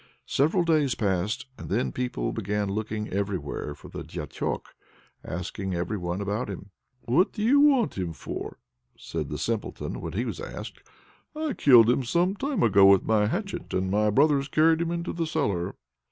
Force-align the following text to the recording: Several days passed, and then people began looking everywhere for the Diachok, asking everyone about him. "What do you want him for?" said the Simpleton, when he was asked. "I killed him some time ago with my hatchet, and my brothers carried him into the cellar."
Several 0.25 0.63
days 0.63 0.95
passed, 0.95 1.45
and 1.59 1.69
then 1.69 1.91
people 1.91 2.33
began 2.33 2.69
looking 2.71 3.09
everywhere 3.09 3.75
for 3.75 3.87
the 3.89 4.03
Diachok, 4.03 4.73
asking 5.23 5.75
everyone 5.75 6.21
about 6.21 6.49
him. 6.49 6.71
"What 7.01 7.31
do 7.33 7.43
you 7.43 7.59
want 7.59 7.99
him 7.99 8.11
for?" 8.11 8.57
said 8.97 9.29
the 9.29 9.37
Simpleton, 9.37 10.01
when 10.01 10.13
he 10.13 10.25
was 10.25 10.39
asked. 10.39 10.81
"I 11.35 11.53
killed 11.53 11.87
him 11.87 12.03
some 12.03 12.35
time 12.35 12.63
ago 12.63 12.87
with 12.87 13.03
my 13.03 13.27
hatchet, 13.27 13.75
and 13.75 13.91
my 13.91 14.09
brothers 14.09 14.47
carried 14.47 14.81
him 14.81 14.89
into 14.89 15.13
the 15.13 15.27
cellar." 15.27 15.75